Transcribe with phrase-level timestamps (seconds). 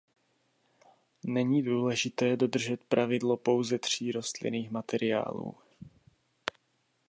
[1.25, 5.55] Není důležité dodržet pravidlo pouze tří rostlinných materiálů.